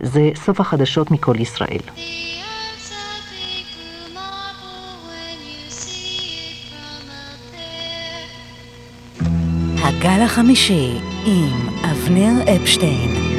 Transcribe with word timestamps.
זה 0.00 0.30
סוף 0.34 0.60
החדשות 0.60 1.10
מכל 1.10 1.34
ישראל. 1.40 1.80
הגל 9.82 10.22
החמישי 10.22 10.98
עם 11.24 11.68
אבנר 11.84 12.56
אפשטיין 12.56 13.34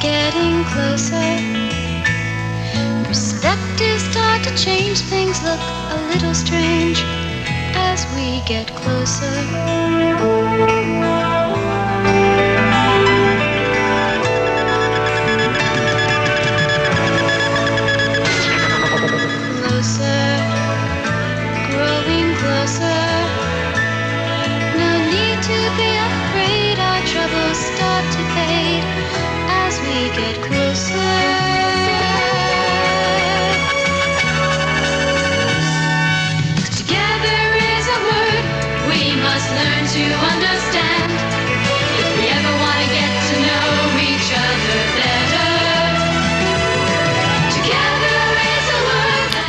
getting 0.00 0.64
closer 0.72 1.58
Perspectives 3.08 4.02
start 4.10 4.44
to 4.44 4.56
change, 4.56 4.98
things 5.00 5.42
look 5.42 5.60
a 5.94 5.96
little 6.12 6.34
strange. 6.34 7.27
as 7.98 8.06
we 8.14 8.40
get 8.46 8.68
closer. 8.76 9.28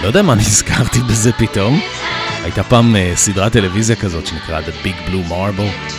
יודע 0.09 0.21
מה 0.21 0.35
נזכרתי 0.35 0.99
בזה 0.99 1.31
פתאום. 1.33 1.79
הייתה 2.43 2.63
פעם 2.63 2.95
uh, 2.95 3.17
סדרת 3.17 3.51
טלוויזיה 3.51 3.95
כזאת 3.95 4.27
שנקראה 4.27 4.59
The 4.59 4.85
Big 4.85 5.09
Blue 5.09 5.31
Marble. 5.31 5.91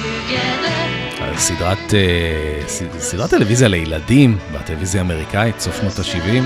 אה, 1.21 1.39
סדרת, 1.39 1.95
אה, 1.95 2.65
uh, 2.65 2.69
סד, 2.69 2.99
סדרת 2.99 3.31
טלוויזיה 3.31 3.69
לילדים 3.69 4.39
בטלוויזיה 4.55 5.01
האמריקאית, 5.01 5.61
סוף 5.61 5.81
שנות 5.81 5.99
ה-70. 5.99 6.43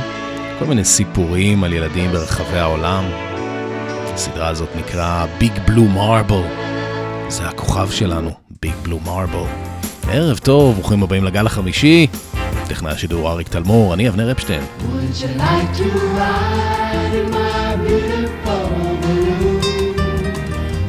כל 0.58 0.64
מיני 0.64 0.84
סיפורים 0.84 1.64
על 1.64 1.72
ילדים 1.72 2.12
ברחבי 2.12 2.58
העולם. 2.58 3.04
הסדרה 4.14 4.48
הזאת 4.48 4.68
נקרא 4.76 5.26
Big 5.40 5.70
Blue 5.70 5.96
Marble. 5.96 6.62
זה 7.28 7.48
הכוכב 7.48 7.90
שלנו, 7.90 8.30
Big 8.66 8.88
Blue 8.88 9.06
Marble. 9.06 9.48
ערב 10.10 10.38
טוב, 10.38 10.74
ברוכים 10.74 11.02
הבאים 11.02 11.24
לגל 11.24 11.46
החמישי. 11.46 12.06
טכנאי 12.68 12.92
השידור 12.92 13.30
אריק 13.30 13.48
תלמור, 13.48 13.94
אני 13.94 14.08
אבנר 14.08 14.32
אפשטיין. 14.32 14.62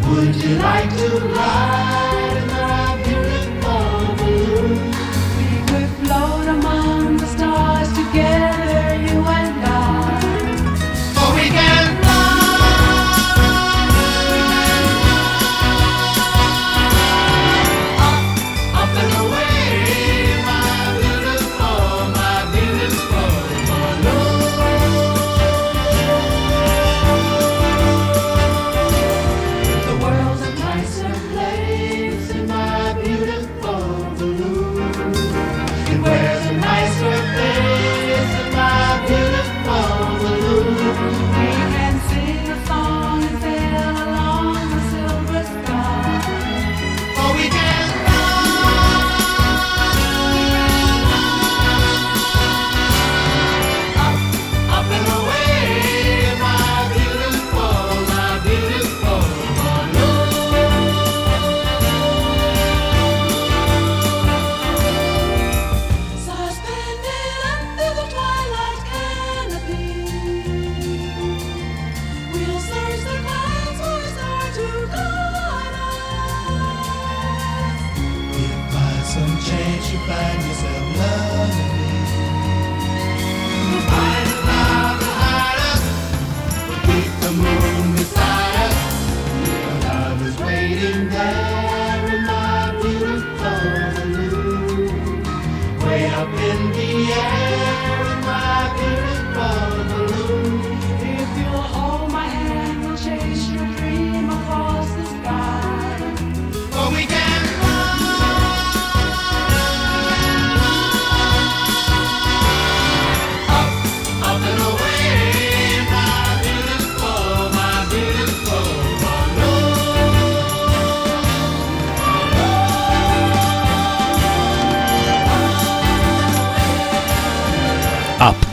Would 0.08 0.36
you 0.44 0.53
like 0.68 0.92
to 1.00 1.09
ride? 1.36 1.84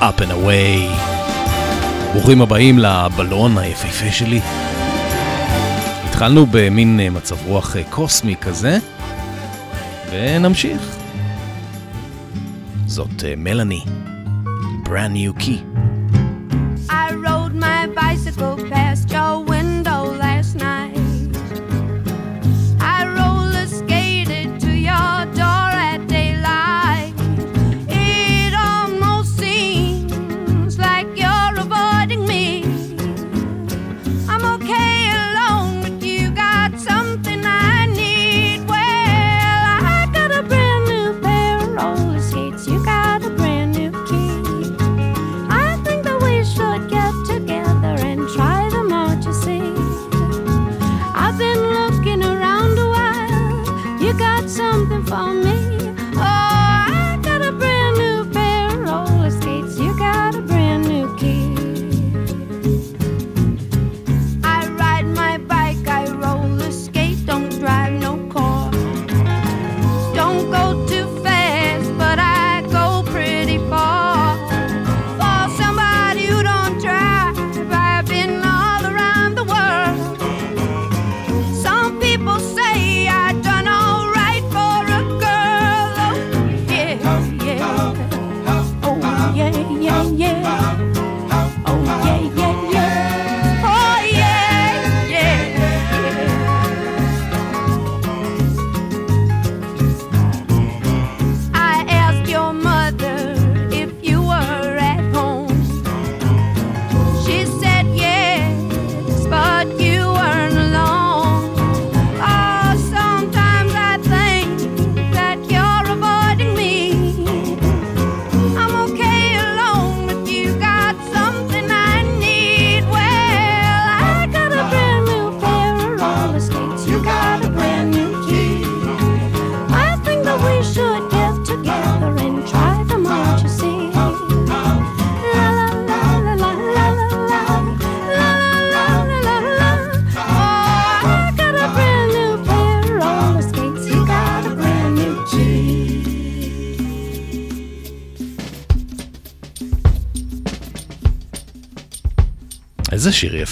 up 0.02 0.20
and 0.20 0.32
away. 0.32 0.90
ברוכים 2.12 2.42
הבאים 2.42 2.78
לבלון 2.78 3.58
היפהפה 3.58 4.12
שלי. 4.12 4.40
התחלנו 6.04 6.46
במין 6.50 7.00
אה, 7.00 7.10
מצב 7.10 7.46
רוח 7.46 7.76
אה, 7.76 7.82
קוסמי 7.90 8.36
כזה, 8.36 8.78
ונמשיך. 10.10 10.96
זאת 12.86 13.24
אה, 13.24 13.34
מלאני, 13.36 13.80
brand 14.84 15.14
new 15.14 15.40
key. 15.42 15.71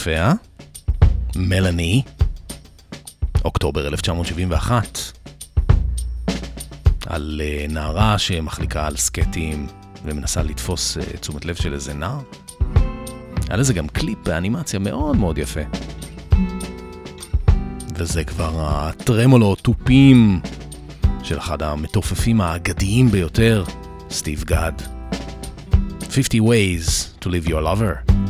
אה? 0.08 0.32
מלאני, 1.36 2.02
אוקטובר 3.44 3.88
1971, 3.88 4.98
על 7.06 7.40
אה, 7.44 7.66
נערה 7.68 8.18
שמחליקה 8.18 8.86
על 8.86 8.96
סקטים 8.96 9.66
ומנסה 10.04 10.42
לתפוס 10.42 10.98
אה, 10.98 11.02
תשומת 11.20 11.44
לב 11.44 11.54
של 11.54 11.74
איזה 11.74 11.94
נער. 11.94 12.20
היה 13.48 13.56
לזה 13.56 13.74
גם 13.74 13.88
קליפ 13.88 14.18
באנימציה 14.24 14.78
מאוד 14.78 15.16
מאוד 15.16 15.38
יפה. 15.38 15.60
וזה 17.94 18.24
כבר 18.24 18.52
הטרמולו 18.56 19.54
תופים 19.54 20.40
של 21.22 21.38
אחד 21.38 21.62
המתופפים 21.62 22.40
האגדיים 22.40 23.08
ביותר, 23.08 23.64
סטיב 24.10 24.44
גאד. 24.44 24.82
50 26.10 26.42
ways 26.42 27.24
to 27.24 27.28
live 27.28 27.48
your 27.48 27.62
lover. 27.62 28.29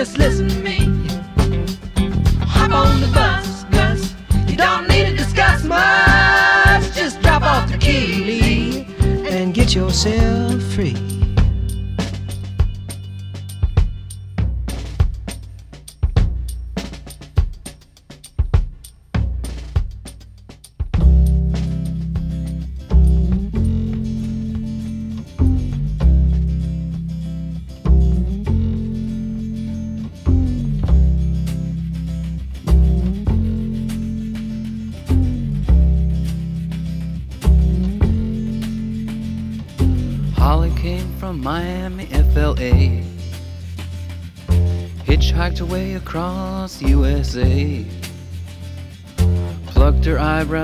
Just 0.00 0.16
listen 0.16 0.48
to 0.48 0.56
me. 0.60 0.78
Hop 2.46 2.72
on 2.72 3.02
the 3.02 3.06
bus, 3.08 3.64
Gus. 3.64 4.14
You 4.48 4.56
don't 4.56 4.88
need 4.88 5.10
to 5.10 5.14
discuss 5.14 5.62
much. 5.62 6.96
Just 6.96 7.20
drop 7.20 7.42
off 7.42 7.70
the 7.70 7.76
key, 7.76 8.86
and 9.28 9.52
get 9.52 9.74
yourself 9.74 10.62
free. 10.72 11.19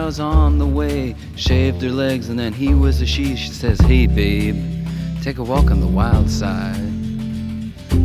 Eyebrows 0.07 0.21
on 0.21 0.59
the 0.59 0.67
way, 0.67 1.17
shaved 1.35 1.83
her 1.83 1.91
legs, 1.91 2.29
and 2.29 2.39
then 2.39 2.53
he 2.53 2.75
was 2.75 3.03
a 3.03 3.07
she. 3.07 3.35
She 3.35 3.49
says, 3.49 3.81
Hey, 3.81 4.07
babe, 4.07 4.57
take 5.21 5.39
a 5.39 5.43
walk 5.43 5.73
on 5.73 5.81
the 5.81 5.87
wild 5.87 6.31
side. 6.31 6.93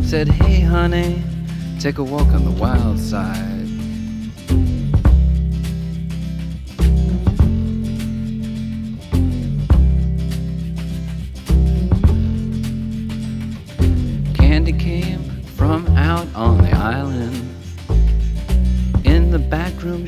Said, 0.04 0.28
Hey, 0.28 0.62
honey, 0.62 1.22
take 1.80 2.00
a 2.00 2.04
walk 2.04 2.28
on 2.30 2.44
the 2.44 2.60
wild 2.60 3.00
side. 3.00 3.51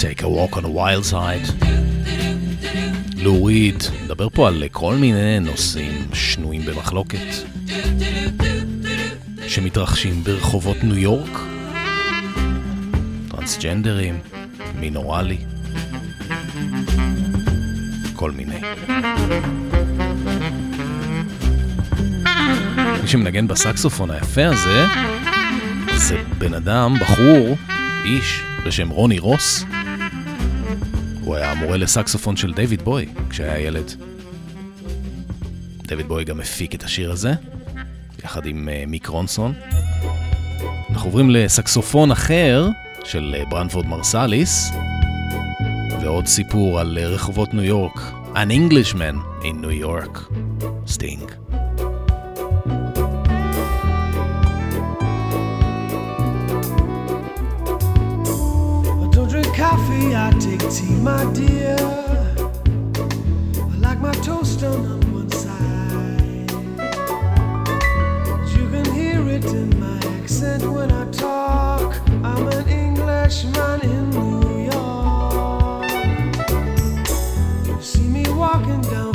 Take 0.00 0.22
a 0.22 0.28
walk 0.28 0.56
on 0.56 0.62
the 0.62 0.70
wild 0.70 1.04
side. 1.12 1.66
להוריד, 3.16 3.82
נדבר 4.04 4.28
פה 4.28 4.48
על 4.48 4.64
כל 4.72 4.94
מיני 4.94 5.40
נושאים 5.40 6.08
שנויים 6.12 6.62
במחלוקת 6.64 7.26
שמתרחשים 9.48 10.24
ברחובות 10.24 10.76
ניו 10.84 10.98
יורק. 10.98 11.40
טרנסג'נדרים, 13.28 14.18
מינורלי, 14.74 15.38
כל 18.14 18.30
מיני. 18.30 18.60
מי 23.02 23.08
שמנגן 23.08 23.48
בסקסופון 23.48 24.10
היפה 24.10 24.46
הזה 24.46 24.86
זה 25.94 26.22
בן 26.38 26.54
אדם, 26.54 26.94
בחור, 27.00 27.56
איש, 28.04 28.42
בשם 28.66 28.88
רוני 28.88 29.18
רוס. 29.18 29.64
המורה 31.60 31.76
לסקסופון 31.76 32.36
של 32.36 32.52
דיוויד 32.52 32.82
בואי 32.82 33.06
כשהיה 33.30 33.58
ילד. 33.58 33.92
דיוויד 35.86 36.08
בואי 36.08 36.24
גם 36.24 36.40
הפיק 36.40 36.74
את 36.74 36.82
השיר 36.82 37.12
הזה, 37.12 37.32
יחד 38.24 38.46
עם 38.46 38.68
אה, 38.68 38.90
מיק 38.90 39.06
רונסון. 39.06 39.52
אנחנו 40.90 41.08
עוברים 41.08 41.30
לסקסופון 41.30 42.10
אחר 42.10 42.68
של 43.04 43.36
אה, 43.38 43.50
ברנפורד 43.50 43.86
מרסליס, 43.86 44.70
ועוד 46.02 46.26
סיפור 46.26 46.80
על 46.80 46.98
אה, 46.98 47.06
רחובות 47.06 47.54
ניו 47.54 47.64
יורק. 47.64 48.00
An 48.34 48.50
Englishman 48.50 49.44
in 49.44 49.64
New 49.64 49.84
York. 49.84 50.34
סטינג. 50.86 51.39
Coffee, 59.60 60.16
I 60.16 60.30
take 60.40 60.62
tea, 60.70 60.94
my 61.10 61.22
dear. 61.34 61.76
I 63.70 63.76
like 63.76 64.00
my 64.00 64.14
toast 64.24 64.64
on 64.64 65.00
one 65.12 65.28
side. 65.28 66.50
You 68.54 68.64
can 68.70 68.86
hear 68.94 69.20
it 69.28 69.44
in 69.44 69.68
my 69.78 69.98
accent 70.16 70.62
when 70.64 70.90
I 70.90 71.04
talk. 71.10 71.94
I'm 72.24 72.48
an 72.48 72.66
Englishman 72.68 73.82
in 73.82 74.04
New 74.18 74.70
York. 74.72 75.90
You 77.66 77.82
see 77.82 78.08
me 78.08 78.24
walking 78.30 78.80
down 78.80 79.12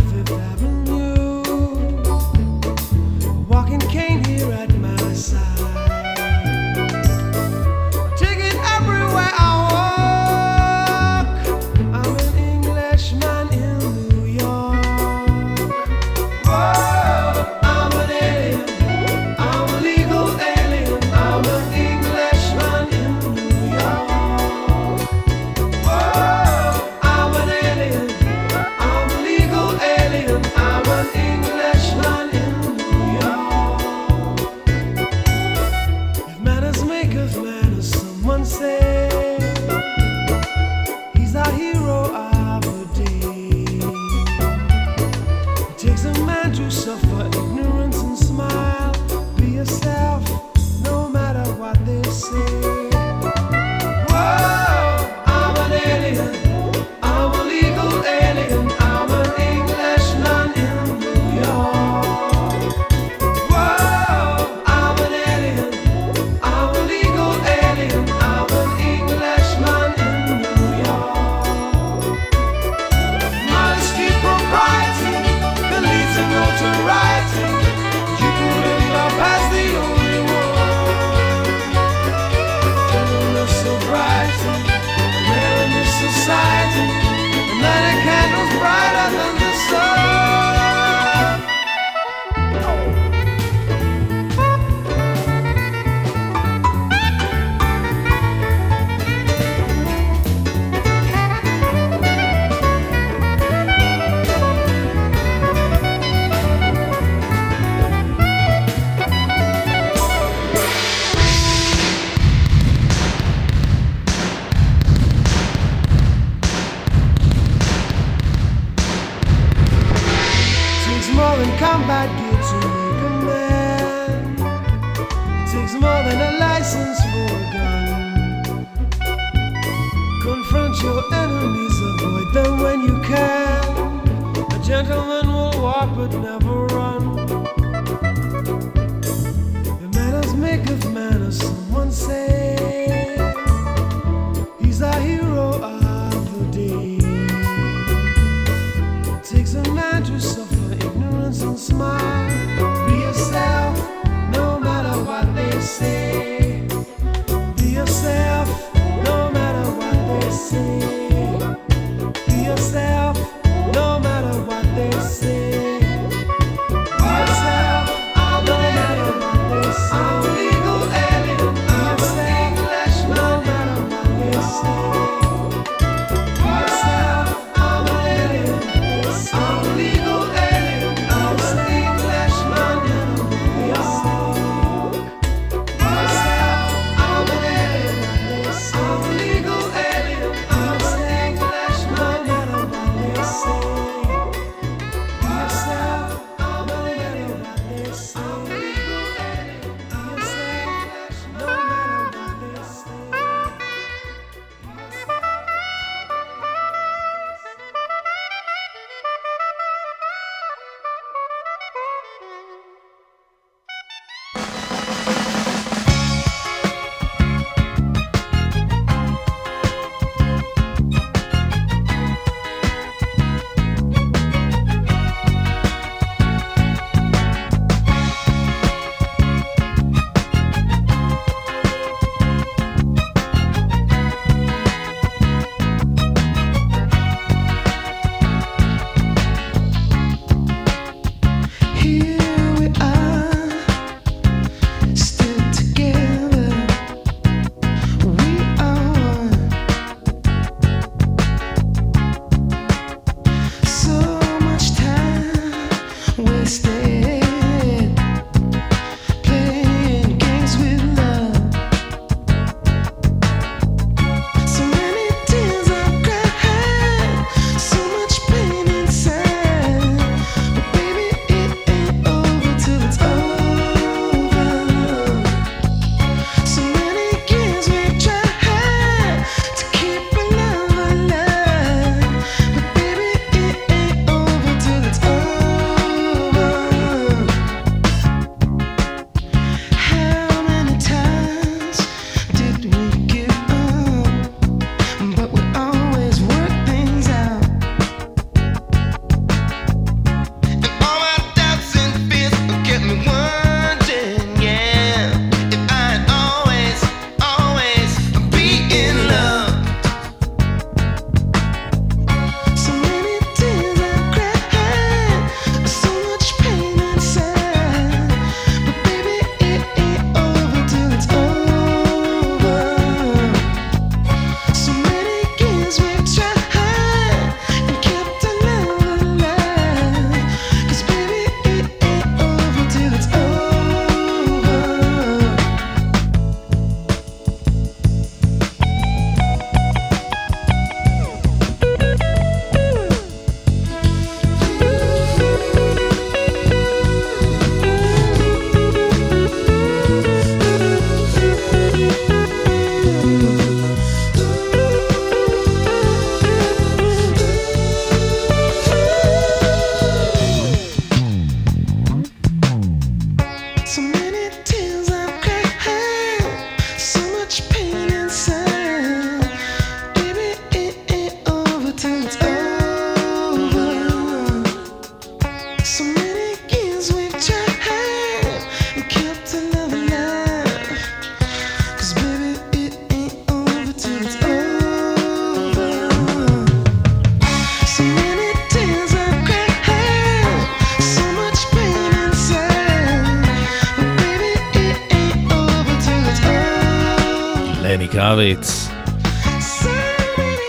פריץ. 398.25 398.69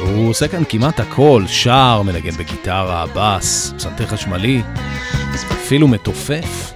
הוא 0.01 0.31
עושה 0.31 0.49
כאן 0.49 0.62
כמעט 0.69 1.01
הכל, 1.01 1.43
שר, 1.47 2.03
מנגן 2.05 2.31
בגיטרה, 2.31 3.05
בס, 3.15 3.73
פסנתר 3.77 4.07
חשמלי, 4.07 4.62
אפילו 5.53 5.89
מתופף. 5.89 6.73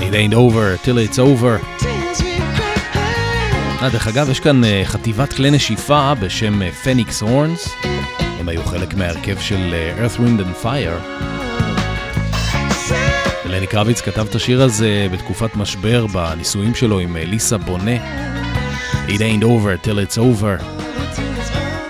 It 0.00 0.14
ain't 0.14 0.34
over 0.34 0.84
till 0.84 0.96
it's 1.08 1.18
over. 1.18 1.84
אה, 3.82 3.90
דרך 3.92 4.06
אגב, 4.06 4.30
יש 4.30 4.40
כאן 4.40 4.64
אה, 4.64 4.82
חטיבת 4.84 5.32
כלי 5.32 5.50
נשיפה 5.50 6.14
בשם 6.14 6.62
אה, 6.62 6.72
פניקס 6.72 7.22
הורנס. 7.22 7.74
הם 8.40 8.48
היו 8.48 8.64
חלק 8.64 8.94
מהרכב 8.94 9.38
של 9.40 9.74
Earth, 9.98 10.18
Wind 10.18 10.40
and 10.40 10.64
Fire. 10.64 11.27
ולני 13.58 13.66
קרביץ 13.66 14.00
כתב 14.00 14.26
את 14.30 14.34
השיר 14.34 14.62
הזה 14.62 15.08
בתקופת 15.12 15.56
משבר 15.56 16.06
בנישואים 16.06 16.74
שלו 16.74 16.98
עם 16.98 17.16
אה, 17.16 17.24
ליסה 17.24 17.58
בונה. 17.58 17.96
It 19.08 19.18
ain't 19.18 19.42
over 19.42 19.86
till 19.86 20.14
it's 20.14 20.18
over. 20.18 20.64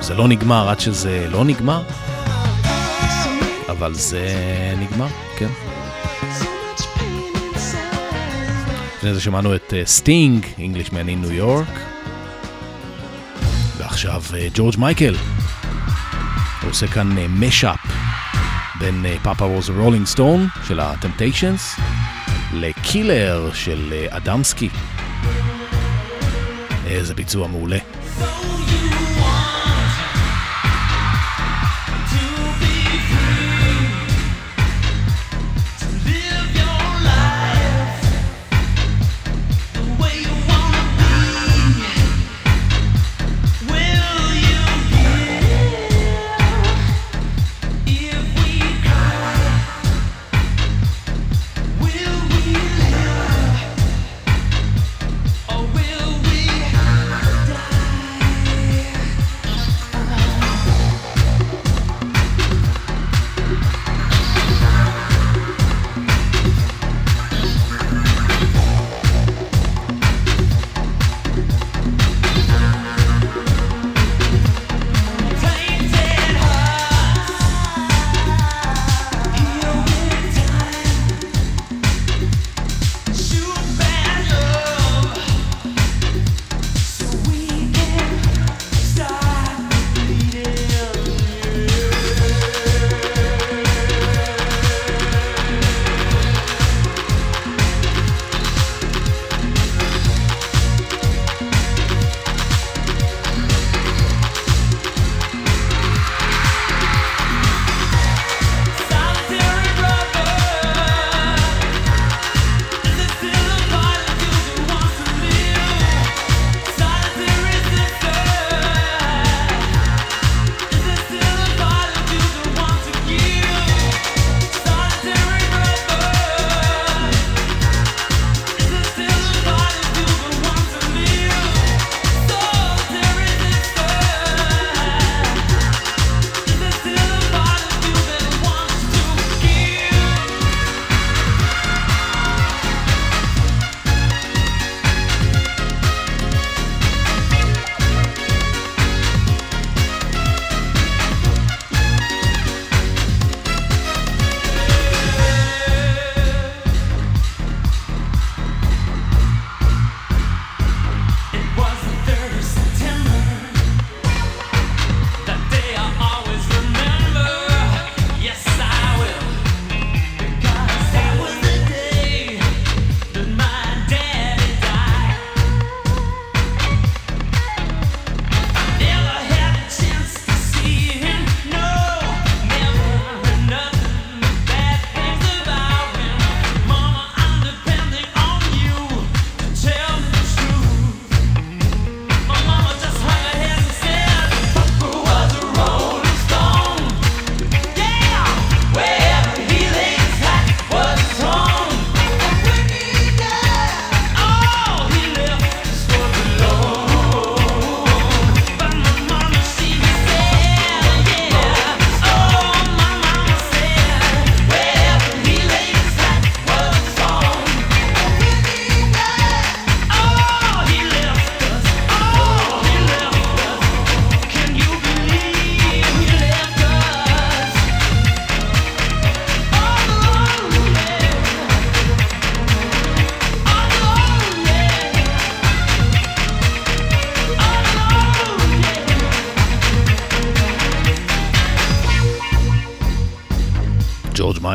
זה 0.00 0.14
לא 0.14 0.28
נגמר 0.28 0.68
עד 0.68 0.80
שזה 0.80 1.26
לא 1.30 1.44
נגמר, 1.44 1.82
אבל 3.68 3.94
זה 3.94 4.34
נגמר, 4.80 5.06
כן. 5.36 5.48
לפני 8.96 9.14
זה 9.14 9.20
שמענו 9.20 9.54
את 9.54 9.74
סטינג, 9.84 10.46
Englishman 10.58 10.90
in 11.08 11.26
New 11.26 11.40
York. 11.40 11.78
ועכשיו 13.78 14.22
אה, 14.34 14.48
ג'ורג' 14.54 14.78
מייקל. 14.78 15.14
הוא 16.62 16.70
עושה 16.70 16.86
כאן 16.86 17.16
mashup 17.28 17.87
בין 18.80 19.04
פאפה 19.22 19.44
רוזה 19.44 19.72
רולינג 19.72 20.06
סטון 20.06 20.46
של 20.66 20.80
הטמפטיישנס 20.80 21.76
לקילר 22.54 23.50
של 23.54 23.92
אה, 23.92 24.16
אדמסקי. 24.16 24.68
איזה 26.86 27.14
ביצוע 27.14 27.48
מעולה. 27.48 27.78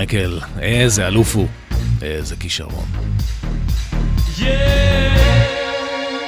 מייקל, 0.03 0.39
איזה 0.59 1.07
אלוף 1.07 1.35
הוא, 1.35 1.47
איזה 2.01 2.35
כישרון. 2.35 2.85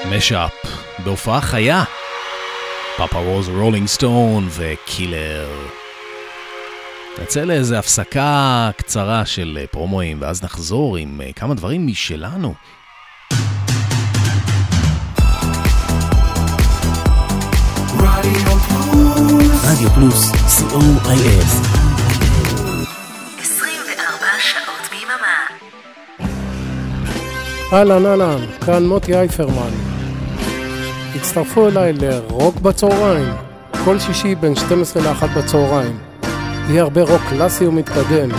mashup, 0.10 0.52
בהופעה 1.04 1.42
חיה. 1.42 1.84
Papa 2.98 3.19
Was 3.19 3.50
a 3.50 3.54
Rollin' 3.54 3.88
Stone 3.88 4.48
ו 4.52 4.64
Killer. 4.64 5.50
נצא 7.22 7.44
לאיזה 7.44 7.80
הפסקה 7.80 8.70
קצרה 8.78 9.26
של 9.26 9.58
אה, 9.62 9.68
פרומואים, 9.68 10.18
ואז 10.22 10.44
נחזור 10.44 10.98
עם 10.98 11.22
אה, 11.22 11.34
כמה 11.34 11.54
דברים 11.54 11.88
משלנו. 11.88 12.54
רדיו 19.64 19.90
פלוס, 19.90 20.32
co.il 20.32 21.75
אהלן 27.73 28.06
אהלן, 28.06 28.45
כאן 28.65 28.86
מוטי 28.86 29.15
הייפרמן. 29.15 29.71
הצטרפו 31.15 31.67
אליי 31.67 31.93
לרוק 31.93 32.56
בצהריים, 32.56 33.34
כל 33.86 33.99
שישי 33.99 34.36
בין 34.36 34.56
12 34.56 35.04
ל-1 35.04 35.25
בצהריים. 35.38 35.97
יהיה 36.69 36.82
הרבה 36.82 37.01
רוק 37.01 37.21
קלאסי 37.30 37.67
ומתקדם. 37.67 38.30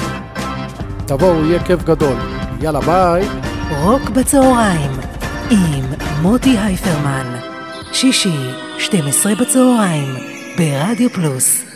תבואו, 1.06 1.44
יהיה 1.44 1.64
כיף 1.64 1.82
גדול. 1.82 2.16
יאללה, 2.60 2.80
ביי. 2.80 3.28
רוק 3.82 4.10
בצהריים 4.10 4.90
עם 5.50 5.84
מוטי 6.22 6.58
הייפרמן. 6.58 7.36
שישי, 7.92 8.50
12 8.78 9.34
בצהריים, 9.34 10.14
ברדיו 10.58 11.10
פלוס. 11.10 11.75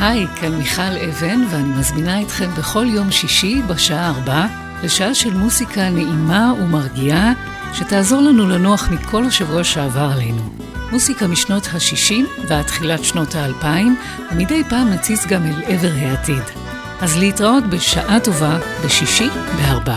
היי, 0.00 0.26
כאן 0.40 0.54
מיכל 0.54 0.82
אבן, 0.82 1.40
ואני 1.50 1.78
מזמינה 1.78 2.22
אתכם 2.22 2.50
בכל 2.58 2.86
יום 2.88 3.10
שישי 3.10 3.62
בשעה 3.66 4.08
ארבע 4.08 4.46
לשעה 4.82 5.14
של 5.14 5.34
מוסיקה 5.34 5.90
נעימה 5.90 6.52
ומרגיעה, 6.62 7.32
שתעזור 7.74 8.20
לנו 8.20 8.48
לנוח 8.48 8.88
מכל 8.90 9.24
השבוע 9.24 9.64
שעבר 9.64 10.10
עלינו. 10.14 10.42
מוסיקה 10.92 11.26
משנות 11.26 11.66
ה-60 11.66 12.46
ועד 12.48 12.64
תחילת 12.64 13.04
שנות 13.04 13.34
ה-2000, 13.34 13.66
ומדי 14.32 14.62
פעם 14.68 14.88
נציץ 14.88 15.26
גם 15.26 15.42
אל 15.46 15.62
עבר 15.66 15.92
העתיד. 16.00 16.42
אז 17.00 17.18
להתראות 17.18 17.64
בשעה 17.64 18.20
טובה 18.20 18.58
בשישי 18.84 19.28
בארבע. 19.56 19.96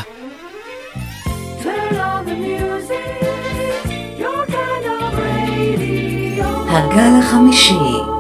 הגל 6.67 7.19
החמישי 7.19 8.10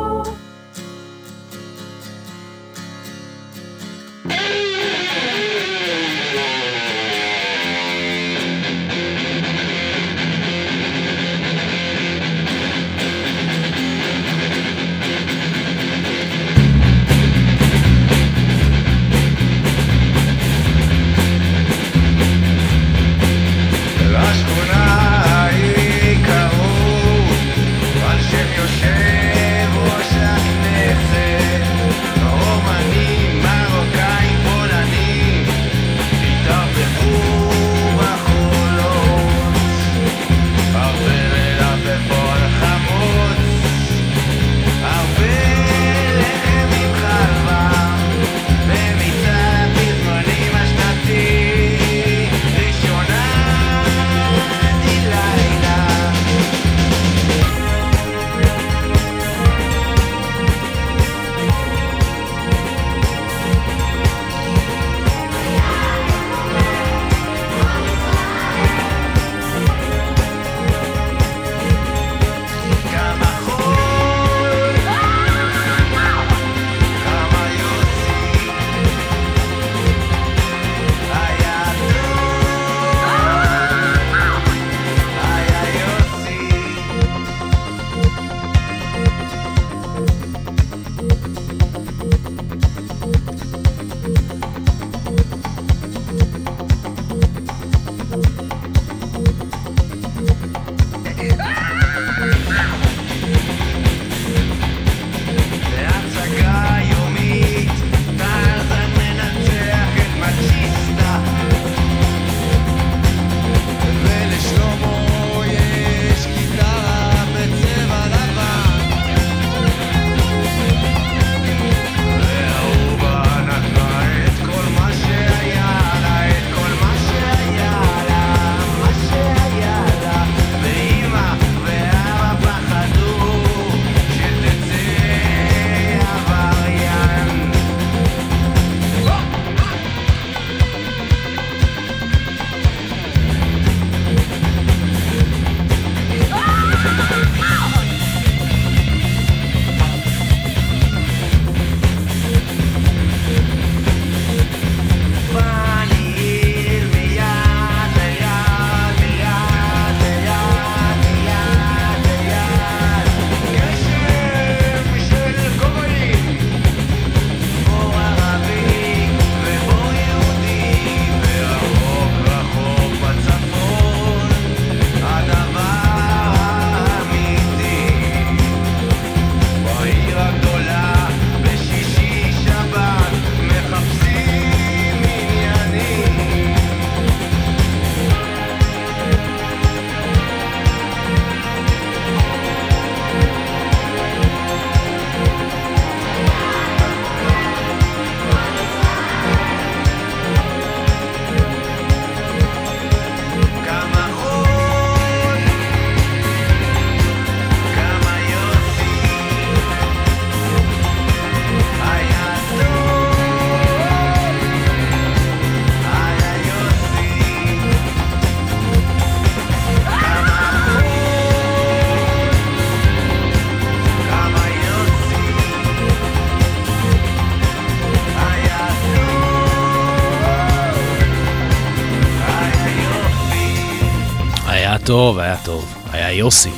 טוב, 234.91 235.19
היה 235.19 235.37
טוב. 235.45 235.75
היה 235.91 236.11
יוסי. 236.11 236.49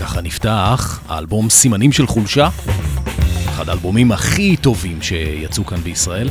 ככה 0.00 0.20
נפתח 0.20 1.00
האלבום 1.08 1.50
סימנים 1.50 1.92
של 1.92 2.06
חולשה, 2.06 2.48
אחד 3.48 3.68
האלבומים 3.68 4.12
הכי 4.12 4.56
טובים 4.56 5.02
שיצאו 5.02 5.66
כאן 5.66 5.78
בישראל. 5.80 6.28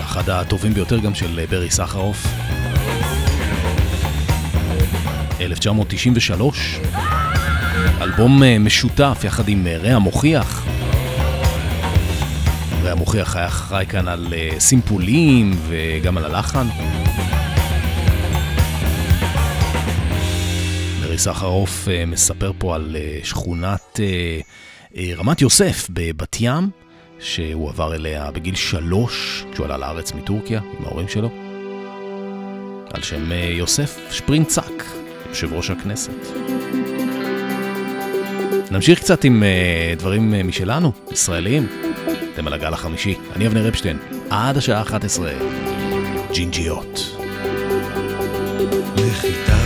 אחד 0.00 0.30
הטובים 0.30 0.74
ביותר 0.74 0.98
גם 0.98 1.14
של 1.14 1.44
ברי 1.50 1.70
סחרוף. 1.70 2.26
1993, 5.40 6.80
אלבום 8.00 8.42
אה, 8.42 8.58
משותף 8.58 9.20
יחד 9.24 9.48
עם 9.48 9.66
אה, 9.66 9.76
רע 9.76 9.98
מוכיח. 9.98 10.64
רע 12.82 12.94
מוכיח 12.94 13.36
היה 13.36 13.46
אחראי 13.46 13.86
כאן 13.86 14.08
על 14.08 14.26
אה, 14.32 14.50
סימפולים 14.58 15.56
וגם 15.68 16.18
על 16.18 16.24
הלחן. 16.24 16.66
ברי 21.10 21.18
סחרוף 21.18 21.88
מספר 22.06 22.52
פה 22.58 22.74
על 22.74 22.96
שכונת 23.22 24.00
רמת 25.16 25.40
יוסף 25.40 25.86
בבת 25.90 26.36
ים, 26.40 26.70
שהוא 27.20 27.68
עבר 27.68 27.94
אליה 27.94 28.30
בגיל 28.30 28.54
שלוש, 28.54 29.44
כשהוא 29.52 29.64
עלה 29.64 29.76
לארץ 29.76 30.12
מטורקיה 30.12 30.60
עם 30.78 30.84
ההורים 30.84 31.08
שלו, 31.08 31.30
על 32.94 33.02
שם 33.02 33.32
יוסף 33.32 33.98
שפרינצק, 34.10 34.84
יושב 35.28 35.52
ראש 35.52 35.70
הכנסת. 35.70 36.12
נמשיך 38.70 38.98
קצת 38.98 39.24
עם 39.24 39.42
דברים 39.98 40.48
משלנו, 40.48 40.92
ישראלים. 41.12 41.66
אתם 42.34 42.46
על 42.46 42.52
הגל 42.52 42.72
החמישי, 42.72 43.14
אני 43.36 43.46
אבנר 43.46 43.68
אפשטיין, 43.68 43.98
עד 44.30 44.56
השעה 44.56 44.82
11, 44.82 45.32
ג'ינג'יות. 46.32 47.16
נחיתה 48.96 49.59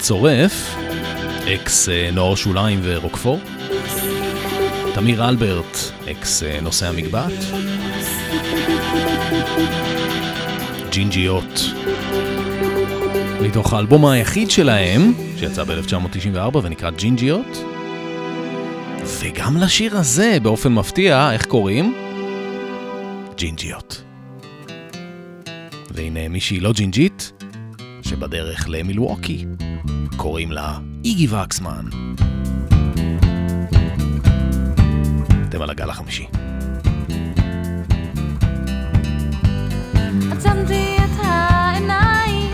צורף, 0.00 0.76
אקס 1.54 1.88
אה, 1.88 2.10
נוער 2.12 2.34
שוליים 2.34 2.80
ורוקפור. 2.82 3.40
תמיר 4.94 5.28
אלברט, 5.28 5.76
אקס 6.10 6.42
אה, 6.42 6.60
נושא 6.60 6.88
המגבעת. 6.88 7.32
ג'ינג'יות. 10.90 11.60
מתוך 13.42 13.72
האלבום 13.72 14.06
היחיד 14.06 14.50
שלהם, 14.50 15.12
שיצא 15.36 15.64
ב-1994 15.64 16.56
ונקרא 16.62 16.90
ג'ינג'יות. 16.90 17.64
וגם 19.04 19.56
לשיר 19.56 19.96
הזה, 19.96 20.38
באופן 20.42 20.72
מפתיע, 20.72 21.32
איך 21.32 21.46
קוראים? 21.46 21.94
ג'ינג'יות. 23.36 24.02
והנה 25.90 26.28
מישהי 26.28 26.60
לא 26.60 26.72
ג'ינג'ית, 26.72 27.32
שבדרך 28.02 28.66
למילווקי. 28.68 29.44
קוראים 30.20 30.52
לה 30.52 30.78
איגי 31.04 31.26
וקסמן. 31.34 31.84
אתם 35.48 35.62
על 35.62 35.70
הגל 35.70 35.90
החמישי. 35.90 36.26
עצמתי 40.32 40.96
את 40.96 41.20
העיניים, 41.22 42.50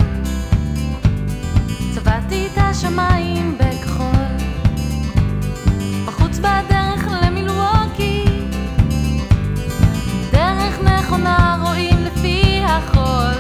צבעתי 1.94 2.46
את 2.46 2.58
השמיים 2.58 3.58
בכחול. 3.58 4.26
בחוץ 6.06 6.38
בדרך 6.38 7.08
למילווקי, 7.22 8.24
דרך 10.32 10.80
נכונה 10.84 11.58
רואים 11.62 11.96
לפי 12.04 12.60
החול. 12.64 13.34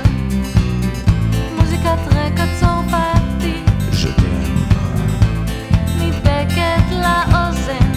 מוזיקת 1.56 1.98
רקע 2.06 2.44
צרפתי, 2.60 3.15
נדבקת 6.46 6.90
לאוזן. 6.90 7.92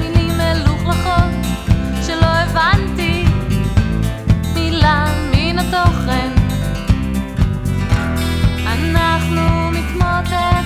מילים 0.00 0.30
מלוכלכות 0.38 1.34
שלא 2.06 2.26
הבנתי 2.26 3.24
מילה 4.54 5.04
מן 5.30 5.58
התוכן. 5.58 6.32
אנחנו 8.66 9.70
מתמוטטים 9.70 10.63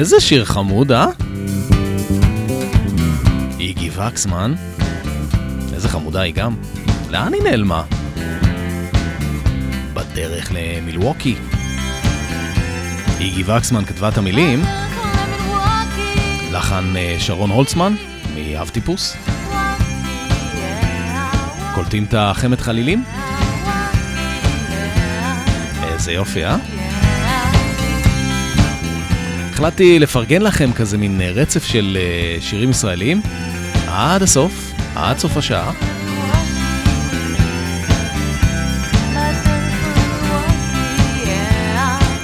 איזה 0.00 0.20
שיר 0.20 0.44
חמוד, 0.44 0.92
אה? 0.92 1.06
איגי 3.58 3.90
וקסמן. 3.90 4.54
איזה 5.74 5.88
חמודה 5.88 6.20
היא 6.20 6.34
גם. 6.34 6.56
לאן 7.10 7.34
היא 7.34 7.42
נעלמה? 7.42 7.82
בדרך 9.94 10.52
למילווקי. 10.54 11.34
איגי 13.20 13.42
וקסמן 13.46 13.84
כתבה 13.84 14.08
את 14.08 14.18
המילים, 14.18 14.62
לחן 16.52 16.96
אה, 16.96 17.16
שרון 17.18 17.50
הולצמן, 17.50 17.94
מאב 18.34 18.68
טיפוס. 18.68 19.16
קולטים 21.74 22.04
את 22.04 22.14
החמד 22.18 22.60
חלילים? 22.60 23.04
איזה 25.82 26.12
יופי, 26.12 26.44
אה? 26.44 26.79
החלטתי 29.52 29.98
לפרגן 29.98 30.42
לכם 30.42 30.72
כזה 30.72 30.98
מין 30.98 31.20
אה, 31.20 31.30
רצף 31.30 31.64
של 31.64 31.98
אה, 32.00 32.40
שירים 32.40 32.70
ישראלים 32.70 33.20
עד 33.88 34.22
הסוף, 34.22 34.72
עד 34.96 35.18
סוף 35.18 35.36
השעה. 35.36 35.72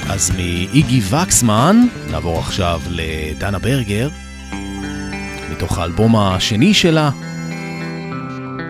אז 0.09 0.31
מאיגי 0.35 1.01
וקסמן 1.09 1.77
נעבור 2.11 2.39
עכשיו 2.39 2.81
לדנה 2.89 3.59
ברגר, 3.59 4.09
מתוך 5.51 5.77
האלבום 5.77 6.15
השני 6.15 6.73
שלה, 6.73 7.09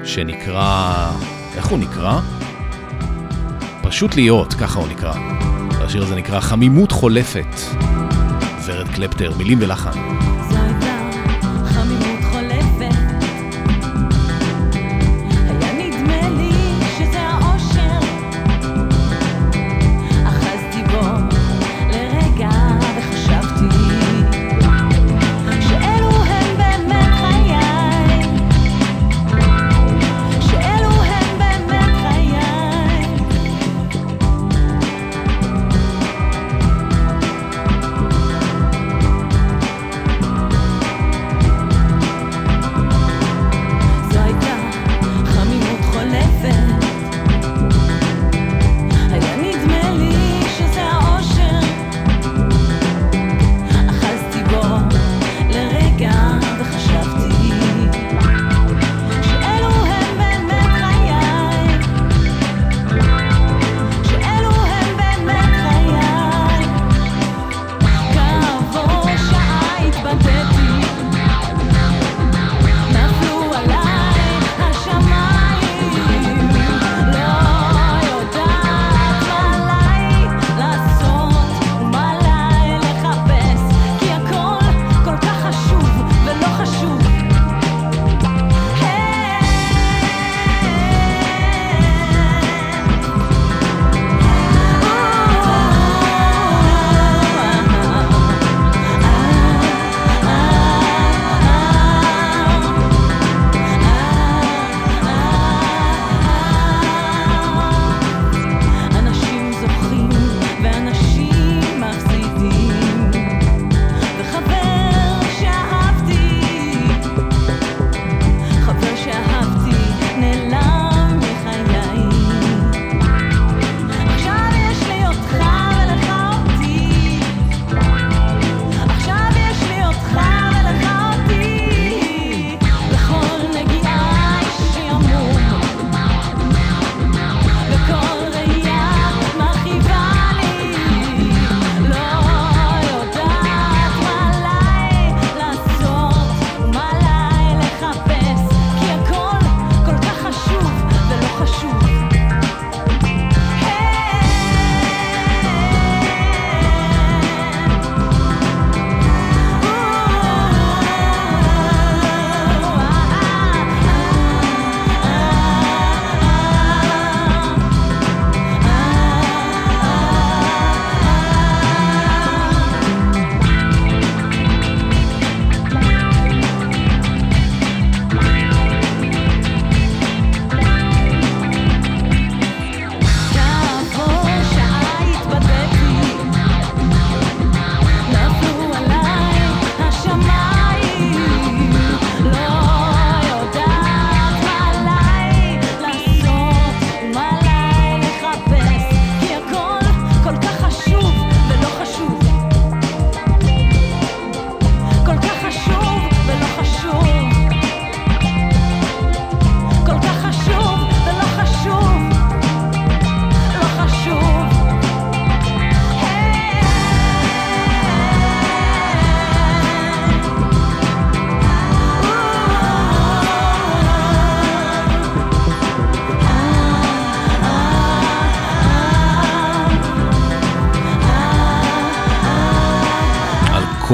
שנקרא... 0.03 1.11
איך 1.55 1.65
הוא 1.65 1.79
נקרא? 1.79 2.19
פשוט 3.81 4.15
להיות, 4.15 4.53
ככה 4.53 4.79
הוא 4.79 4.87
נקרא. 4.87 5.13
השיר 5.71 6.03
הזה 6.03 6.15
נקרא 6.15 6.39
חמימות 6.39 6.91
חולפת. 6.91 7.86
ורד 8.67 8.87
קלפטר, 8.95 9.31
מילים 9.37 9.57
ולחן. 9.61 10.36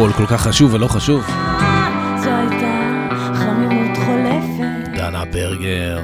הכל 0.03 0.13
כל 0.13 0.25
כך 0.25 0.41
חשוב 0.41 0.73
ולא 0.73 0.87
חשוב. 0.87 1.23
זו 2.17 2.29
הייתה 2.29 3.09
חמימות 3.33 3.97
חולפת. 3.97 4.89
דנה 4.95 5.25
ברגר. 5.25 5.99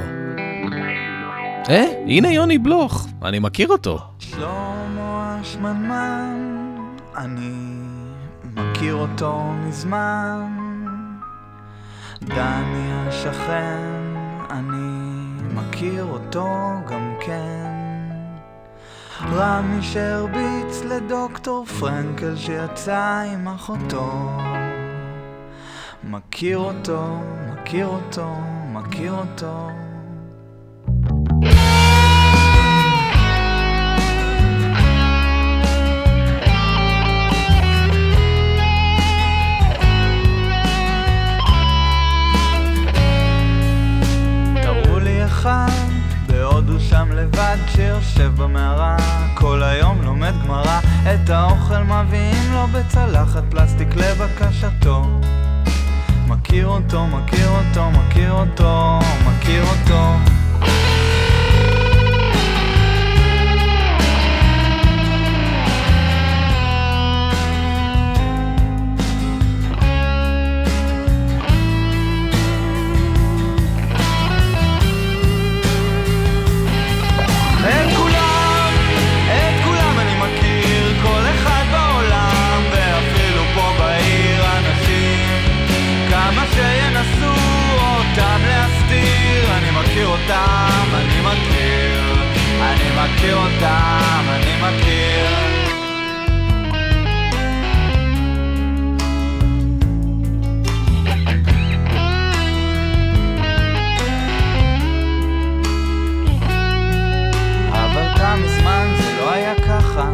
אה, 1.69 1.85
הנה 2.07 2.31
יוני 2.31 2.57
בלוך, 2.57 3.07
אני 3.23 3.39
מכיר 3.39 3.67
אותו. 3.67 3.99
שלמה 4.19 5.37
השמנמן, 5.41 6.35
אני 7.17 7.51
מכיר 8.55 8.95
אותו 8.95 9.41
מזמן. 9.67 10.47
דני 12.21 12.91
השכן, 12.91 14.15
אני 14.49 14.99
מכיר 15.53 16.03
אותו 16.03 16.47
גם 16.89 17.13
כן. 17.25 17.69
רמי 19.31 19.81
שהרביץ 19.81 20.48
לדוקטור 20.99 21.65
פרנקל 21.65 22.35
שיצא 22.35 23.23
עם 23.33 23.47
אחותו. 23.47 24.11
מכיר 26.03 26.57
אותו, 26.57 27.01
מכיר 27.51 27.85
אותו, 27.85 28.35
מכיר 28.73 29.13
אותו. 29.13 29.69
תראו 44.61 44.99
אחד 46.49 46.55
בהודו 46.55 46.79
שם 46.79 47.11
לבד 47.11 47.57
שיושב 47.67 48.31
במערה. 48.35 48.97
כל 49.33 49.63
היום 49.63 50.01
לומד 50.01 50.33
גמרא 50.43 50.79
את 51.13 51.29
האוכל 51.29 51.83
מביאים 51.83 52.53
לו 52.53 52.67
בצלחת 52.67 53.43
פלסטיק 53.49 53.95
לבקשתו. 53.95 55.03
מכיר 56.27 56.67
אותו, 56.67 57.07
מכיר 57.07 57.49
אותו, 57.49 57.91
מכיר 57.91 58.31
אותו, 58.31 58.99
מכיר 59.27 59.63
אותו 59.63 60.48
מכיר 93.19 93.35
אותם, 93.35 94.23
אני 94.29 94.55
מכיר. 94.61 95.27
אבל 107.71 108.47
זה 108.97 109.17
לא 109.17 109.33
היה 109.33 109.55
ככה, 109.55 110.09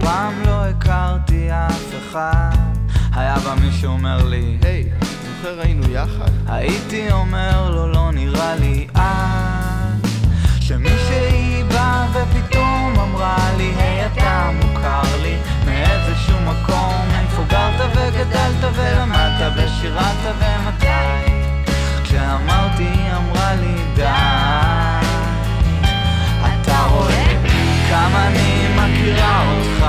פעם 0.00 0.34
לא 0.46 0.64
הכרתי 0.64 1.48
אף 1.52 1.94
אחד. 1.98 2.56
היה 3.14 3.34
בא 3.38 3.54
מישהו 3.60 3.92
אומר 3.92 4.24
לי, 4.24 4.58
היי, 4.62 4.84
זוכר 5.02 5.60
היינו 5.60 5.90
יחד? 5.90 6.30
הייתי 6.46 7.12
אומר 7.12 7.70
לו, 7.70 7.92
לא 7.92 8.10
נראה 8.12 8.56
לי. 8.56 8.87
שמישהי 10.68 11.62
באה 11.68 12.06
ופתאום 12.12 12.94
אמרה 12.98 13.50
לי, 13.56 13.72
היי, 13.76 14.06
אתה 14.06 14.50
מוכר 14.52 15.02
לי 15.22 15.36
מאיזשהו 15.64 16.36
מקום, 16.40 16.94
איפה 17.20 17.42
גרת 17.48 17.90
וגדלת 17.90 18.64
ולמדת 18.74 19.52
ושירת 19.56 20.34
ומתי? 20.38 20.86
כשאמרתי, 22.04 22.88
אמרה 23.16 23.54
לי, 23.54 23.74
די. 23.94 24.02
אתה 26.44 26.82
רואה 26.90 27.34
כמה 27.90 28.26
אני 28.26 28.68
מכירה 28.76 29.44
אותך 29.50 29.86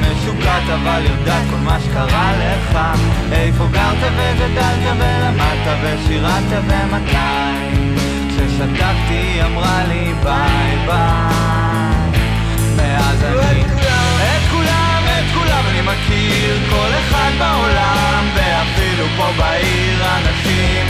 משוגעת 0.00 0.62
אבל 0.74 1.02
יודעת 1.04 1.42
כל 1.50 1.56
מה 1.56 1.78
שקרה 1.80 2.32
לך 2.38 2.78
איפה 3.32 3.66
גרת 3.66 4.12
וגדלת 4.16 4.96
ולמדת 4.98 5.78
ושירת 5.82 6.62
ומתי 6.66 8.27
כששתקתי 8.58 9.14
היא 9.14 9.42
אמרה 9.42 9.84
לי 9.88 10.14
ביי 10.22 10.86
ביי. 10.86 12.20
מאז 12.76 13.24
אני 13.24 13.60
את 13.60 14.50
כולם, 14.50 15.02
את 15.06 15.34
כולם 15.34 15.64
אני 15.70 15.80
מכיר. 15.80 16.58
כל 16.70 16.88
אחד 16.98 17.30
בעולם 17.38 18.24
ואפילו 18.34 19.06
פה 19.16 19.26
בעיר 19.38 20.04
אנשים. 20.16 20.86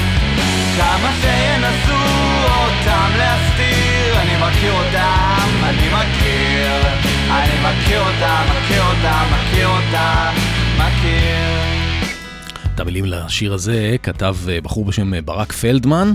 כמה 0.76 1.10
שינסו 1.20 2.04
אותם 2.44 3.10
להסתיר 3.18 4.20
אני 4.20 4.34
מכיר 4.36 4.72
אותם, 4.72 5.64
אני 5.64 5.88
מכיר. 5.88 6.98
אני 7.30 7.54
מכיר 7.62 8.00
אותם, 8.00 8.44
מכיר 8.50 8.82
אותם, 8.82 9.24
מכיר 9.32 9.68
אותם, 9.68 10.32
מכיר. 10.76 11.78
את 12.74 12.80
המילים 12.80 13.04
לשיר 13.04 13.52
הזה 13.52 13.96
כתב 14.02 14.36
אה, 14.48 14.60
בחור 14.60 14.84
בשם 14.84 15.14
אה, 15.14 15.22
ברק 15.22 15.52
פלדמן, 15.52 16.12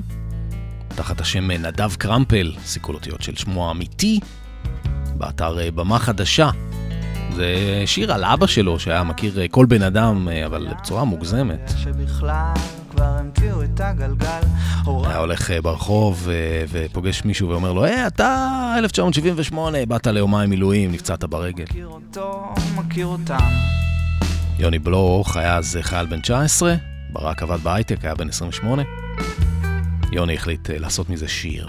תחת 0.96 1.22
השם 1.22 1.52
נדב 1.52 1.96
קרמפל, 1.96 2.52
סיכול 2.66 2.96
אותיות 2.96 3.22
של 3.22 3.36
שמו 3.36 3.68
האמיתי, 3.68 4.20
באתר 5.18 5.60
אה, 5.60 5.72
במה 5.72 6.00
חדשה. 6.00 6.50
זה 7.36 7.56
שיר 7.86 8.14
על 8.14 8.24
אבא 8.24 8.48
שלו, 8.48 8.80
שהיה 8.80 9.04
מכיר 9.04 9.42
אה, 9.42 9.48
כל 9.48 9.66
בן 9.66 9.82
אדם, 9.82 10.28
אה, 10.32 10.46
אבל 10.46 10.68
בצורה 10.80 11.04
מוגזמת. 11.04 11.74
היה 15.06 15.18
הולך 15.18 15.52
ברחוב 15.64 16.28
ופוגש 16.70 17.26
מישהו 17.26 17.50
ואומר 17.50 17.74
לו, 17.74 17.84
היי, 17.84 18.08
אתה 18.08 18.74
1978, 18.78 19.86
באת 19.86 20.08
ליומיים 20.08 20.50
מילואים, 20.50 20.92
נפצעת 20.92 21.24
ברגל. 21.24 21.64
מכיר 21.64 21.88
אותו, 21.88 22.54
מכיר 22.76 23.06
אותם 23.06 23.50
יוני 24.60 24.80
בלוך 24.80 25.38
היה 25.38 25.58
אז 25.58 25.80
חייל 25.82 26.06
בן 26.06 26.22
19, 26.22 26.76
ברק 27.10 27.44
עבד 27.44 27.60
בהייטק, 27.64 28.06
היה 28.06 28.16
בן 28.16 28.30
28. 28.30 28.84
יוני 30.14 30.34
החליט 30.34 30.70
אה, 30.70 30.80
לעשות 30.80 31.10
מזה 31.10 31.28
שיר. 31.28 31.68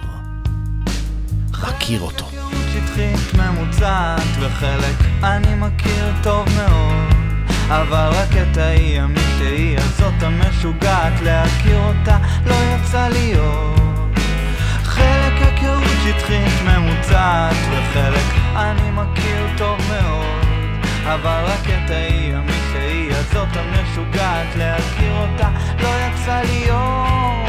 מכיר 1.62 2.00
אותו. 2.00 2.26
שטחית 2.72 3.34
ממוצעת 3.34 4.22
וחלק 4.40 4.96
אני 5.22 5.54
מכיר 5.54 6.06
טוב 6.22 6.48
מאוד 6.56 7.14
אבל 7.68 8.10
רק 8.12 8.28
את 8.42 8.56
ההיא 8.56 9.00
המישהי 9.00 9.76
הזאת 9.76 10.22
המשוגעת 10.22 11.20
להכיר 11.22 11.78
אותה 11.78 12.18
לא 12.46 12.54
יצא 12.54 13.08
להיות 13.08 14.18
חלק 14.82 15.32
היכרות 15.40 15.82
שטחית 16.04 16.62
ממוצעת 16.64 17.56
וחלק 17.70 18.56
אני 18.56 18.90
מכיר 18.90 19.46
טוב 19.58 19.78
מאוד 19.88 20.44
אבל 21.04 21.44
רק 21.46 21.66
את 21.66 21.90
ההיא 21.90 22.34
המישהי 22.34 23.08
הזאת 23.10 23.48
המשוגעת 23.54 24.56
להכיר 24.56 25.12
אותה 25.12 25.50
לא 25.82 25.88
יצא 25.88 26.42
להיות 26.42 27.04
חלק 27.24 27.43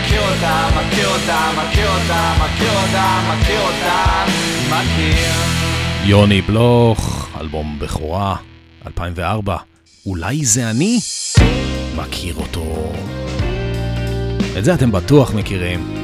מכיר 0.00 0.20
אותם, 0.20 0.70
מכיר 0.76 1.08
אותם, 1.08 1.52
מכיר 1.58 1.88
אותם, 1.88 2.32
מכיר 2.44 2.70
אותם, 2.72 3.22
מכיר 3.30 3.60
אותם, 3.60 4.26
מכיר. 4.66 5.32
יוני 6.04 6.42
בלוך, 6.42 7.28
אלבום 7.40 7.78
בכורה, 7.78 8.36
2004, 8.86 9.56
אולי 10.06 10.44
זה 10.44 10.70
אני? 10.70 11.00
מכיר 11.96 12.34
אותו. 12.34 12.92
את 14.58 14.64
זה 14.64 14.74
אתם 14.74 14.92
בטוח 14.92 15.34
מכירים. 15.34 15.94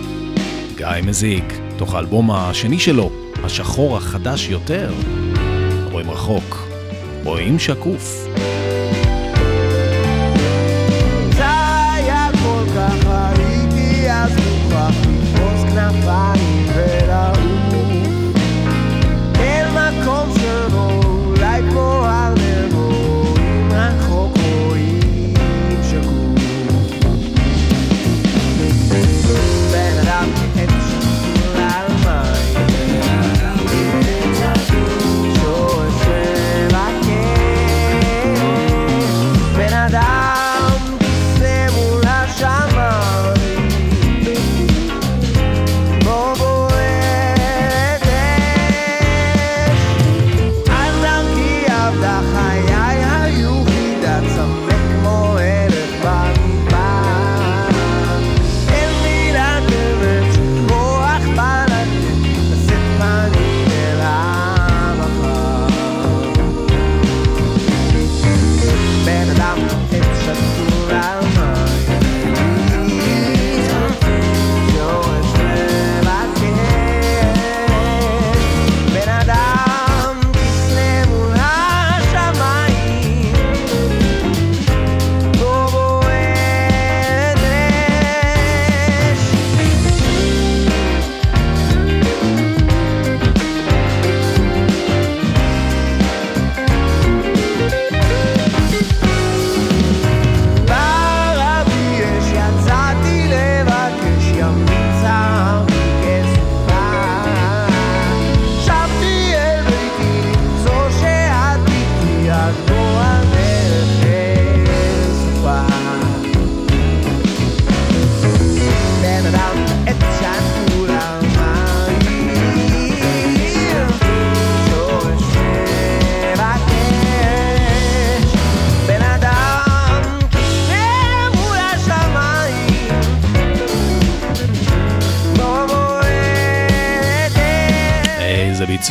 גיא 0.76 0.86
מזיק, 1.03 1.44
תוך 1.76 1.94
האלבום 1.94 2.30
השני 2.30 2.78
שלו, 2.78 3.11
השחור 3.44 3.97
החדש 3.97 4.49
יותר. 4.49 4.92
רואים 5.90 6.11
רחוק, 6.11 6.68
רואים 7.24 7.59
שקוף. 7.59 8.26
fire. 16.03 16.36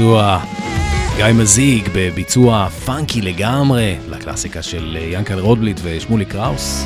ביצוע 0.06 0.40
גיא 1.16 1.26
מזיג 1.34 1.90
בביצוע 1.96 2.70
פאנקי 2.70 3.22
לגמרי, 3.22 3.96
לקלאסיקה 4.10 4.62
של 4.62 4.98
אה, 5.00 5.08
ינקל 5.12 5.40
רודבליט 5.40 5.80
ושמולי 5.84 6.26
קראוס. 6.26 6.86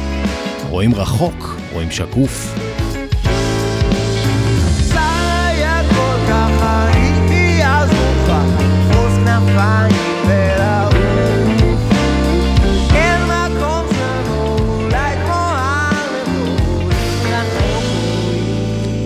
רואים 0.69 0.95
רחוק, 0.95 1.57
רואים 1.73 1.91
שקוף. 1.91 2.55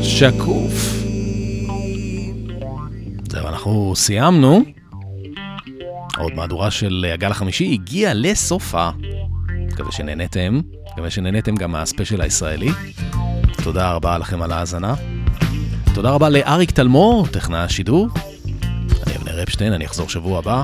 שקוף. 0.02 0.73
סיימנו. 4.04 4.64
עוד 6.18 6.34
מהדורה 6.36 6.72
של 6.72 7.06
הגל 7.14 7.32
החמישי 7.32 7.74
הגיעה 7.74 8.14
לסופה. 8.14 8.90
מקווה 9.72 9.92
שנהנתם, 9.92 10.62
מקווה 10.94 11.10
שנהנתם 11.10 11.56
גם 11.56 11.72
מהספיישל 11.72 12.22
הישראלי. 12.22 12.70
תודה 13.64 13.92
רבה 13.92 14.18
לכם 14.18 14.42
על 14.42 14.52
ההאזנה. 14.52 14.94
תודה 15.94 16.12
רבה 16.12 16.30
לאריק 16.30 16.72
תלמור, 16.72 17.28
טכנאי 17.28 17.60
השידור. 17.60 18.08
אני 19.08 19.16
אבנר 19.16 19.36
רפשטיין, 19.36 19.74
אני 19.74 19.86
אחזור 19.86 20.10
שבוע 20.10 20.40
הבא. 20.40 20.64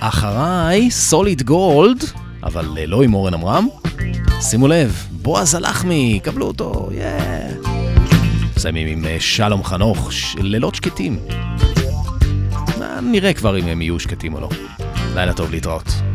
אחריי, 0.00 0.90
סוליד 0.90 1.42
גולד, 1.42 2.04
אבל 2.42 2.78
אה, 2.78 2.86
לא 2.86 3.02
עם 3.02 3.14
אורן 3.14 3.34
עמרם. 3.34 3.68
שימו 4.40 4.68
לב, 4.68 5.06
בועז 5.22 5.54
הלחמי, 5.54 6.20
קבלו 6.22 6.46
אותו, 6.46 6.88
יאה. 6.92 7.48
Yeah. 7.62 7.68
מסיימים 8.56 8.88
עם 8.88 9.04
אה, 9.04 9.16
שלום 9.20 9.64
חנוך, 9.64 10.10
לילות 10.36 10.74
שקטים. 10.74 11.18
נראה 13.02 13.32
כבר 13.32 13.58
אם 13.58 13.66
הם 13.66 13.82
יהיו 13.82 14.00
שקטים 14.00 14.34
או 14.34 14.40
לא. 14.40 14.48
לילה 15.14 15.32
טוב 15.32 15.50
להתראות. 15.50 16.05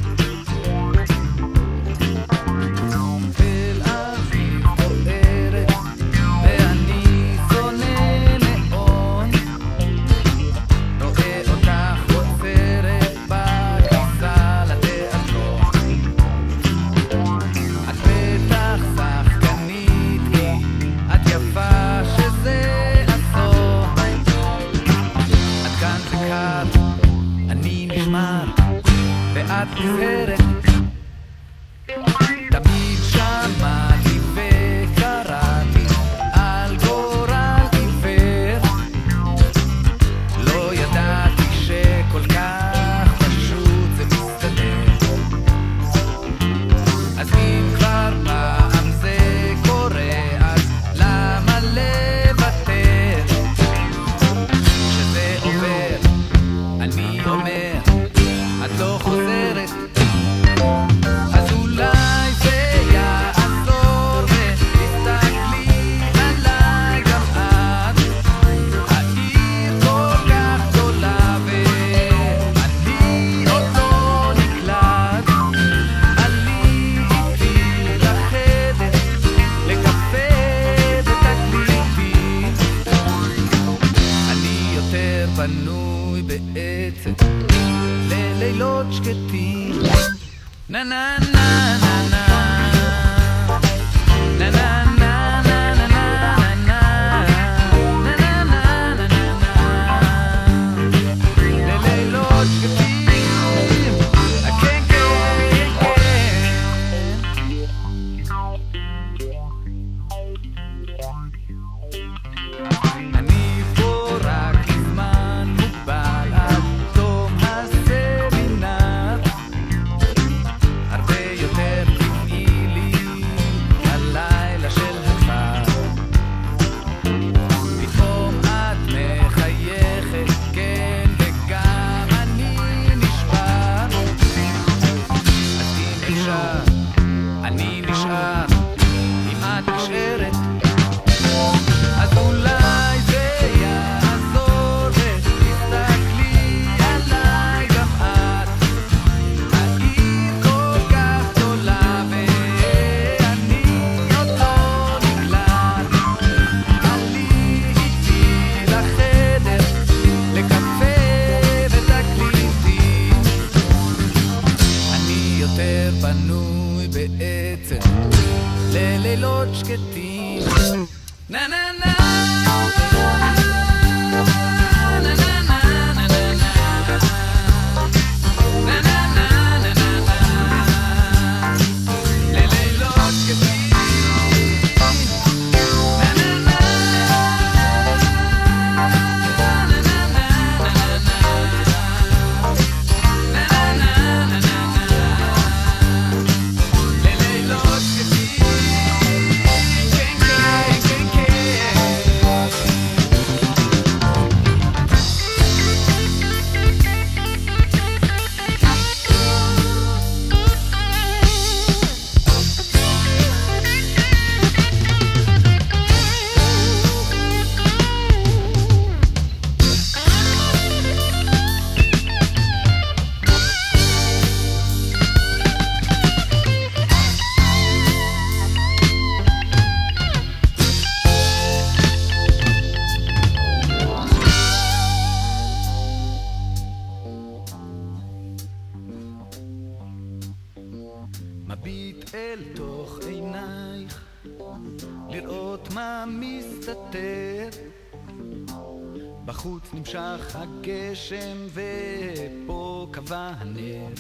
הגשם 251.12 251.48
ופה 251.54 252.88
קבע 252.92 253.32
הנר. 253.40 253.94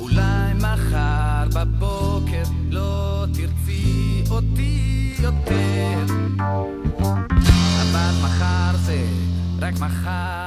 אולי 0.00 0.54
מחר 0.54 1.48
בבוקר 1.54 2.42
לא 2.70 3.24
תרצי 3.34 4.24
אותי 4.30 5.14
יותר. 5.18 6.04
אבל 7.82 8.12
מחר 8.24 8.76
זה 8.76 9.06
רק 9.60 9.74
מחר, 9.80 10.45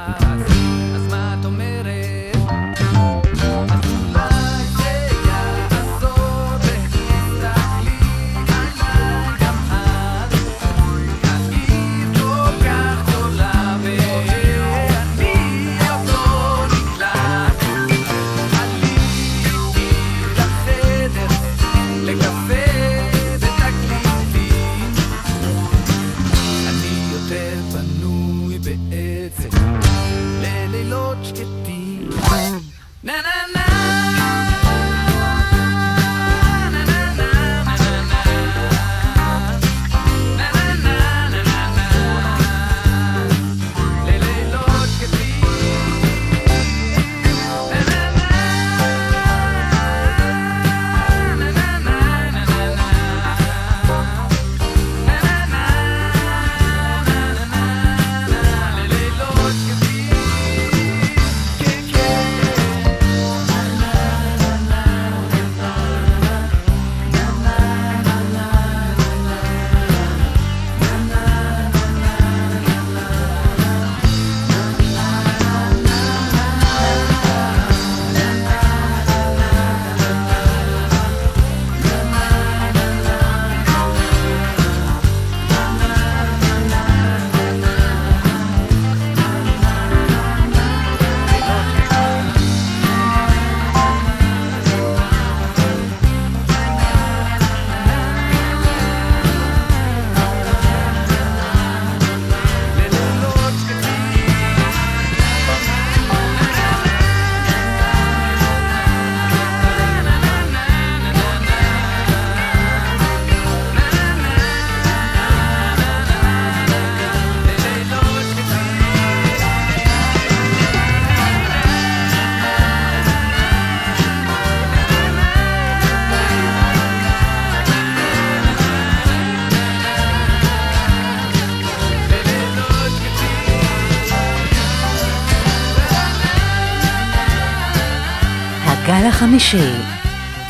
הגל 139.20 139.28
החמישי 139.28 139.72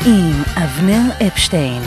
עם 0.05 0.43
אבנר 0.55 1.01
אפשטיין. 1.27 1.81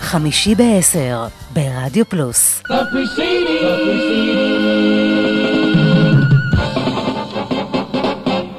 חמישי 0.00 0.54
בעשר 0.54 1.26
ברדיו 1.52 2.04
פלוס. 2.08 2.62
The 2.68 2.72
preceding, 2.92 3.62
the 3.66 3.74
preceding 3.84 4.48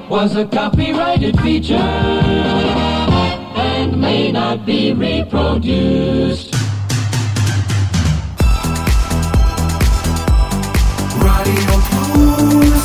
was 0.10 0.36
a 0.36 0.46
copyrighted 0.58 1.36
feature 1.44 1.96
and 3.72 3.90
may 4.02 4.32
not 4.32 4.58
be 4.66 4.94
reproduced. 4.94 6.56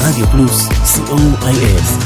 רדיו 0.01 0.27
פלוס, 0.27 0.69
co.il 0.69 2.04